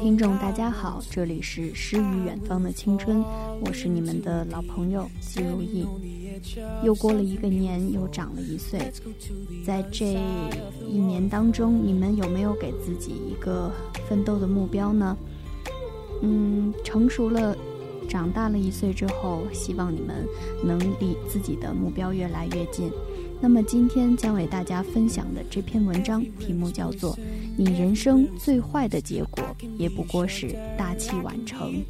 [0.00, 3.22] 听众，大家好，这里是诗与远方的青春，
[3.60, 5.86] 我是你们的老朋友季如意。
[6.82, 8.90] 又过了一个年，又长了一岁，
[9.62, 10.18] 在这
[10.88, 13.70] 一年当中，你们有没有给自己一个
[14.08, 15.14] 奋斗的目标呢？
[16.22, 17.54] 嗯，成熟了，
[18.08, 20.26] 长大了一岁之后，希望你们
[20.64, 22.90] 能离自己的目标越来越近。
[23.40, 27.18] 那么今天将为大家分享的这篇文章题目叫做。
[27.56, 29.44] 你人生最坏的结果，
[29.76, 31.84] 也不过是大器晚成。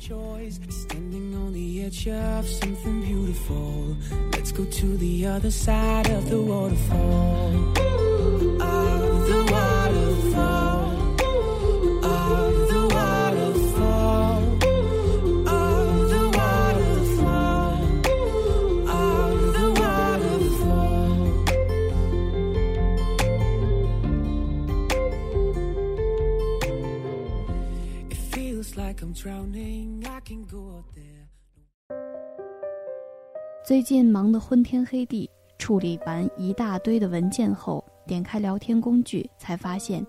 [33.62, 40.02] 最近忙得昏天黑地，处理完一大堆的文件后，点开聊天工具，才发现，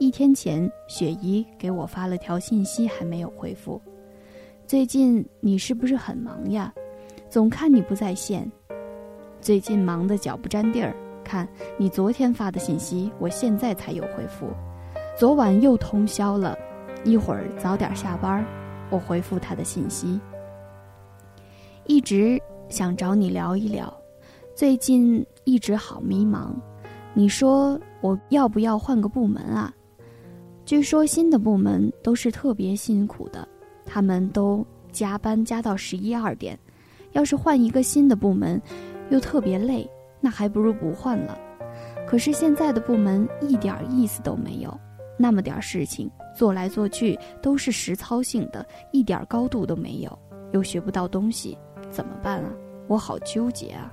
[0.00, 3.80] 一天前雪姨给我发了条信息，还没有回复。
[4.66, 6.74] 最近你是不是很忙呀？
[7.30, 8.50] 总看你不在线。
[9.40, 10.92] 最近忙得脚不沾地儿，
[11.22, 11.48] 看
[11.78, 14.48] 你昨天发的信息，我现在才有回复。
[15.16, 16.58] 昨晚又通宵了，
[17.08, 18.44] 一会儿早点下班，
[18.90, 20.20] 我回复他的信息。
[21.86, 22.40] 一直。
[22.70, 23.90] 想找你聊一聊，
[24.54, 26.50] 最近一直好迷茫。
[27.14, 29.72] 你说我要不要换个部门啊？
[30.66, 33.48] 据说新的部门都是特别辛苦的，
[33.86, 36.58] 他们都加班加到十一二点。
[37.12, 38.60] 要是换一个新的部门，
[39.08, 39.88] 又特别累，
[40.20, 41.38] 那还不如不换了。
[42.06, 44.78] 可是现在的部门一点意思都没有，
[45.18, 50.18] 那么点事情做来做去都是实操性的，一点高度都没有，
[50.52, 51.58] 又学不到东西。
[51.90, 52.50] 怎么办啊？
[52.86, 53.92] 我好纠结啊！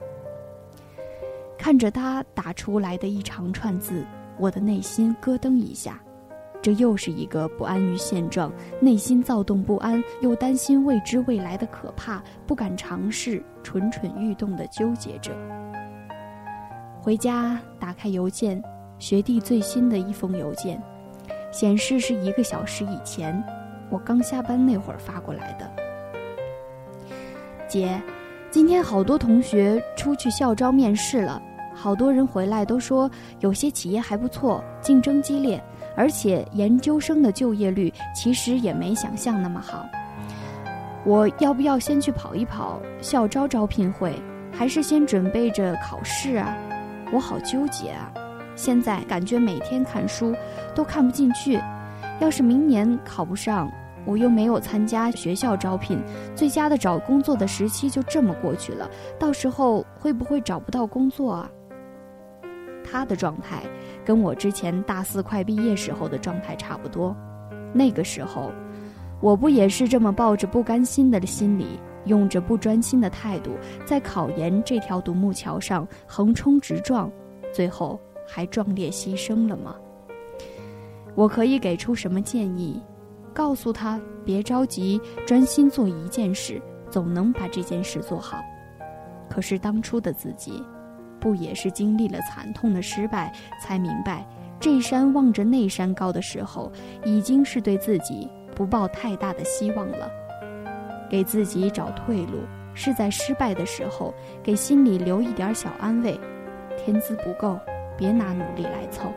[1.57, 4.05] 看着他打出来的一长串字，
[4.37, 5.99] 我的内心咯噔一下。
[6.61, 15.31] 这又是一个不安于现状、内心躁动不安又担心未知未来的可怕、不敢尝试、蠢蠢欲动的纠结者。
[16.99, 18.61] 回家打开邮件，
[18.97, 20.81] 学弟最新的一封邮件，
[21.55, 23.41] 显示是一个小时以前，
[23.89, 25.71] 我刚下班那会儿发过来的。
[27.65, 27.97] 姐，
[28.51, 31.41] 今天好多同学出去校招面试了，
[31.73, 35.63] 好多人回来都说有些企业还不错，竞争激烈，
[35.95, 39.85] 而且研究生的就业率其实也没想象那么好。
[41.05, 44.13] 我要不要先去跑一跑校招招聘会，
[44.51, 46.53] 还是先准备着考试啊？
[47.13, 48.11] 我好纠结啊！
[48.55, 50.33] 现在感觉每天看书
[50.73, 51.59] 都看不进去，
[52.19, 53.71] 要是明年考不上。
[54.05, 55.99] 我又没有参加学校招聘，
[56.35, 58.87] 最佳的找工作的时期就这么过去了。
[59.17, 61.49] 到时候会不会找不到工作啊？
[62.83, 63.63] 他的状态
[64.05, 67.15] 跟我之前大四快毕业时候的状态差不多。
[67.73, 68.51] 那个时候，
[69.21, 73.57] 我不也是这么抱着不甘心的心理，用着不专心的态度，
[73.87, 77.11] 在考研这条独木桥上横冲直撞，
[77.51, 79.75] 最后还壮烈牺牲了吗？
[81.15, 82.81] 我可以给出什么建议？
[83.33, 88.41] 告诉他别着急，专心做一件事，总能把这件事做好。
[89.29, 90.63] 可是当初的自己，
[91.19, 94.25] 不也是经历了惨痛的失败，才明白
[94.59, 96.71] 这山望着那山高的时候，
[97.03, 100.09] 已经是对自己不抱太大的希望了。
[101.09, 102.39] 给自己找退路，
[102.73, 106.19] 是在失败的时候给心里留一点小安慰。
[106.77, 107.59] 天资不够，
[107.97, 109.11] 别拿努力来凑。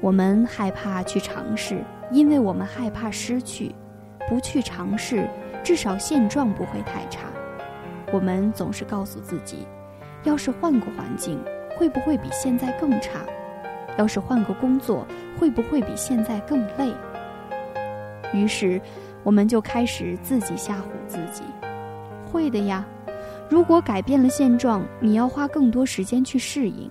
[0.00, 1.82] 我们害怕去尝试。
[2.10, 3.74] 因为我们害怕失去，
[4.28, 5.26] 不去尝试，
[5.64, 7.22] 至少现状不会太差。
[8.12, 9.66] 我们总是告诉自己，
[10.22, 11.42] 要是换个环境，
[11.76, 13.20] 会不会比现在更差？
[13.96, 15.06] 要是换个工作，
[15.40, 16.92] 会不会比现在更累？
[18.34, 18.80] 于是，
[19.22, 21.42] 我们就开始自己吓唬自己。
[22.30, 22.84] 会的呀，
[23.48, 26.90] 如果改变了现状，你要花更多时间去适应。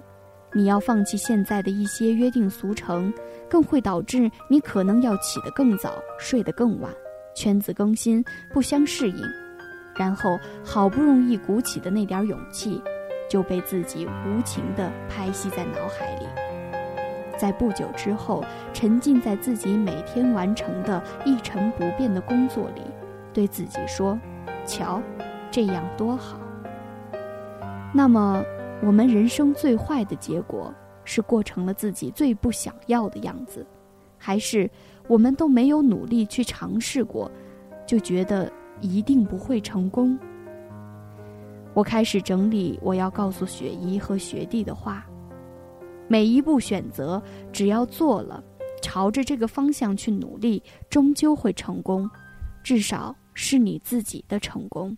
[0.55, 3.11] 你要放弃现在的一些约定俗成，
[3.49, 6.93] 更会导致你可能要起得更早，睡得更晚，
[7.35, 8.23] 圈子更新
[8.53, 9.25] 不相适应，
[9.95, 12.79] 然后好不容易鼓起的那点勇气，
[13.27, 16.27] 就被自己无情地拍戏在脑海里，
[17.35, 22.83] 在不久之后沉浸在自己每天完成的一成不变的工作里，
[23.33, 24.19] 对自己说
[24.67, 25.01] ：“瞧，
[25.49, 26.39] 这样多好。”
[27.93, 28.43] 那么。
[28.85, 30.73] 我们人生最坏的结果
[31.05, 33.65] 是过成了自己最不想要的样子，
[34.17, 34.69] 还是
[35.07, 37.31] 我们都没有努力去尝试过，
[37.87, 38.51] 就觉得
[38.81, 40.19] 一定不会成功？
[41.73, 45.05] 我开始整理我要告诉雪姨和学弟的话。
[46.09, 47.23] 每一步选择，
[47.53, 48.43] 只要做了，
[48.81, 52.09] 朝着这个方向去努力，终究会成功，
[52.61, 54.97] 至少是你自己的成功。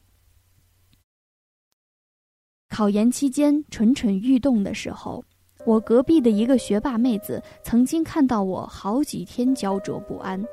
[2.76, 5.24] 考研期间蠢蠢欲动的时候，
[5.66, 10.44] 我隔壁的一个学霸妹子曾经看到我好几天焦灼不安。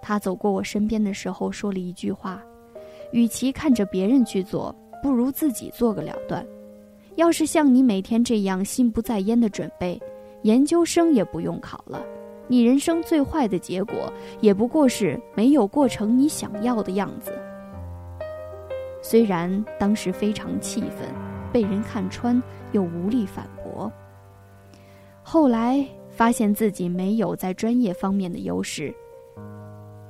[0.00, 2.42] 她走过我身边的时候说了一句话
[3.12, 6.42] ：“与其看着别人去做，不如自己做个了断。
[7.16, 10.00] 要是像你每天这样心不在焉的准备，
[10.44, 12.02] 研究生也不用考了。
[12.46, 14.10] 你人生最坏的结果，
[14.40, 17.30] 也不过是没有过成你想要的样子。”
[19.04, 21.27] 虽然当时非常气愤。
[21.52, 22.42] 被人看穿，
[22.72, 23.90] 又无力反驳。
[25.22, 28.94] 后来发现自己没有在专业方面的优势，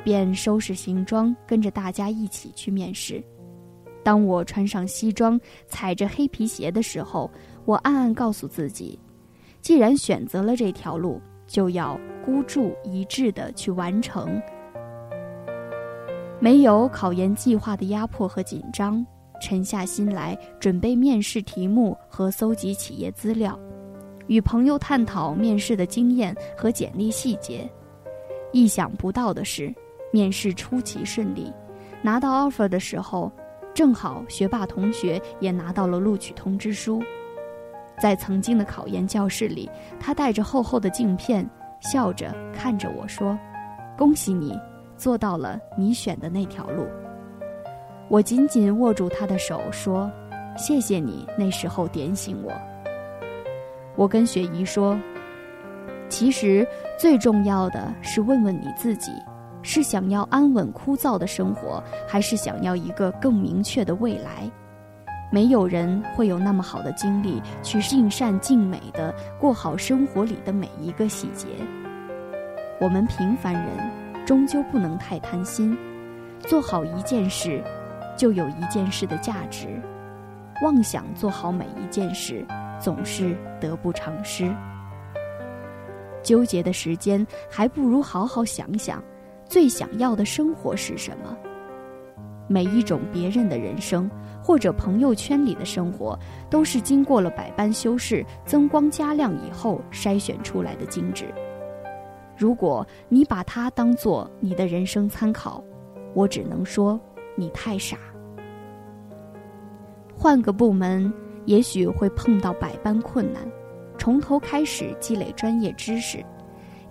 [0.05, 3.23] 便收拾行装，跟着大家一起去面试。
[4.05, 7.31] 当我穿上西装，踩着黑皮鞋的时候，
[7.65, 8.99] 我暗暗告诉自己：
[9.61, 14.41] 既然选择了这条路，就要孤注一掷的去完成。
[16.41, 19.05] 没有考研计划的压迫和紧张。
[19.41, 23.59] 沉下心来准备面试题目和搜集企业资料，
[24.27, 27.69] 与朋友探讨面试的经验和简历细节。
[28.53, 29.75] 意想不到的是，
[30.13, 31.53] 面试出奇顺利，
[32.03, 33.31] 拿到 offer 的时候，
[33.75, 37.03] 正好学霸同学也拿到了录取通知书。
[38.01, 39.69] 在曾经的考研教室里，
[39.99, 41.49] 他带着厚厚的镜片，
[41.81, 43.39] 笑着看着我说
[43.99, 44.59] ：“恭喜你，
[44.97, 46.87] 做到了你选的那条路。”
[48.09, 50.11] 我紧紧握住他的手，说
[50.57, 52.53] ：“谢谢你那时候点醒我。”
[53.97, 54.99] 我跟雪姨说
[56.09, 56.67] ：“其实
[56.99, 59.13] 最重要的是问问你自己，
[59.61, 64.51] 是想要安稳枯燥的生活，还是想要一个更明确的未来？
[65.31, 71.49] 没有人会有那么好的精力去尽善尽美的过好生活里的每一个细节。
[72.81, 75.77] 我们平凡人终究不能太贪心，
[76.41, 77.63] 做好一件事。”
[78.19, 79.81] 就有一件事的价值，
[80.61, 82.45] 妄想做好每一件事，
[82.81, 84.53] 总是得不偿失。
[86.21, 89.01] 纠结的时间，还不如好好想想，
[89.47, 91.35] 最想要的生活是什么。
[92.49, 94.11] 每一种别人的人生，
[94.43, 96.19] 或者朋友圈里的生活，
[96.51, 101.27] 都是经过了百般修饰、增光加亮以后筛选出来的精致。
[102.37, 105.63] 如果你把它当做你的人生参考，
[106.15, 107.01] 我只能说。
[107.39, 107.97] 你太傻。
[110.17, 111.13] 换个部门，
[111.45, 113.43] 也许会碰到百般困难，
[113.97, 116.19] 从头开始积累专业知识；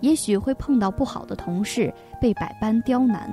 [0.00, 3.30] 也许会碰到不好的同事，被百般刁难。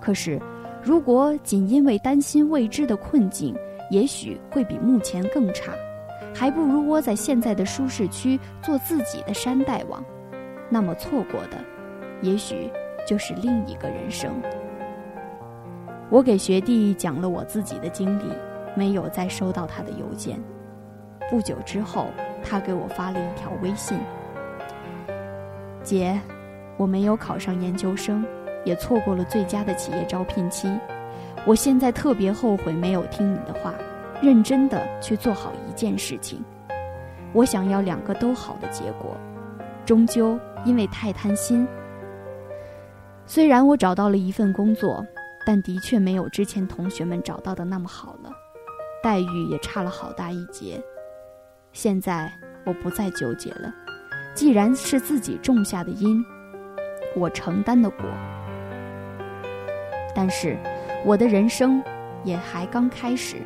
[0.00, 0.40] 可是，
[0.82, 3.54] 如果仅因为担心未知的困境，
[3.92, 5.72] 也许会比目前更差，
[6.34, 10.04] 还不如窝在现在的舒适区做自己的山大王。
[10.68, 11.58] 那么，错过的，
[12.22, 12.68] 也许
[13.06, 14.34] 就是另一个人生。
[16.10, 18.24] 我给学弟讲了我自己的经历，
[18.74, 20.40] 没有再收到他的邮件。
[21.30, 22.08] 不久之后，
[22.42, 23.96] 他给我发了一条微信
[25.84, 26.20] ：“姐，
[26.76, 28.26] 我没有考上研究生，
[28.64, 30.68] 也错过了最佳的企业招聘期。
[31.46, 33.72] 我现在特别后悔没有听你的话，
[34.20, 36.42] 认真的去做好一件事情。
[37.32, 39.16] 我想要两个都好的结果，
[39.86, 41.64] 终究因为太贪心。
[43.26, 45.06] 虽然我找到了一份工作。”
[45.46, 48.30] 但的确没有之前同学们找到的那么好了，
[49.02, 50.80] 待遇也差了好大一截。
[51.72, 52.30] 现在
[52.64, 53.72] 我不再纠结了，
[54.34, 56.22] 既然是自己种下的因，
[57.16, 58.04] 我承担的果。
[60.14, 60.58] 但是，
[61.04, 61.82] 我的人生
[62.24, 63.36] 也还刚开始，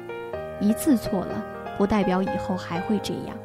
[0.61, 1.45] 一次错了，
[1.79, 3.37] 不代表以后还会这样。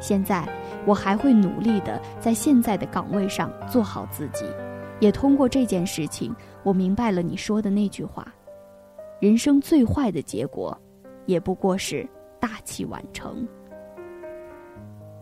[0.00, 0.46] 现在，
[0.84, 4.44] 我还会努力的在现在的岗位上做好自己。
[5.00, 6.34] 也通过这件事情，
[6.68, 8.30] 我明白了你说的那句话：
[9.22, 10.78] 人生最坏的结果，
[11.24, 12.06] 也不过是
[12.38, 13.48] 大器晚成。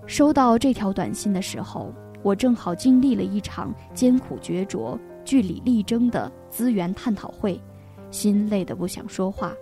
[0.08, 7.60] 收到这条短信的时候，我正好经历了一场艰苦决拙、据理力争的资源探讨会，
[8.10, 9.54] 心累得不想说话，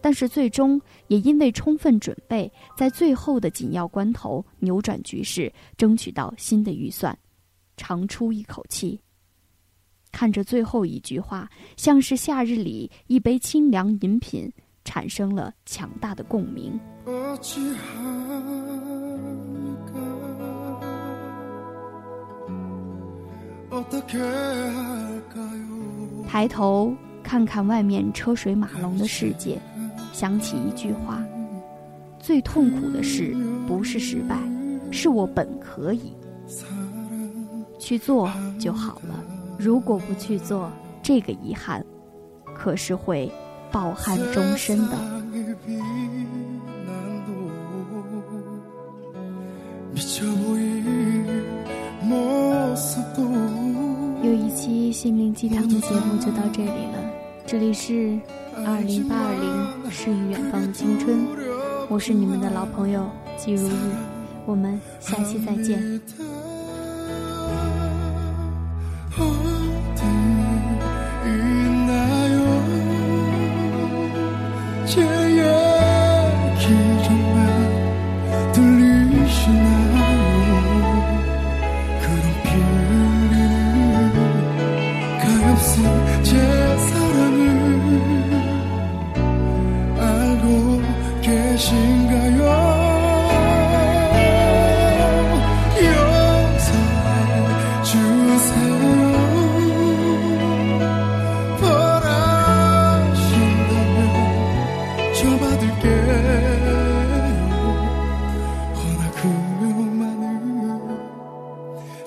[0.00, 7.18] 但是最终也因为充分准备，在最后的紧要关头扭转局势，争取到新的预算，
[7.76, 9.00] 长出一口气。
[10.14, 14.48] 看着最后一句话，像是夏日里一杯清凉饮品，
[14.84, 16.78] 产生了强大的共鸣。
[26.28, 26.94] 抬头
[27.24, 29.60] 看看外面车水马龙的世界，
[30.12, 31.20] 想起一句话：
[32.20, 34.38] 最痛苦的事不是失败，
[34.92, 36.12] 是我本可以
[37.80, 38.30] 去做
[38.60, 39.24] 就好了。
[39.58, 40.70] 如果不去做，
[41.02, 41.84] 这个遗憾
[42.54, 43.30] 可是会
[43.70, 44.96] 抱憾终身的。
[54.22, 56.98] 有一期心灵鸡汤的节目就到这里了，
[57.46, 58.18] 这里是
[58.66, 61.26] 二零八二零诗与远方的青春，
[61.88, 63.06] 我是你们的老朋友
[63.36, 63.72] 季如玉，
[64.46, 66.00] 我们下期再见。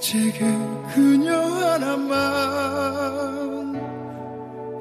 [0.10, 0.40] 제게
[0.96, 2.16] 그녀 하나만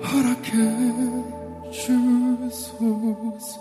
[0.00, 0.52] 허락해
[1.72, 3.58] 주소서.